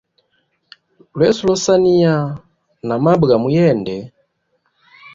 [1.17, 2.15] Lweso losaniya
[2.87, 3.95] na mabwe ga muyende.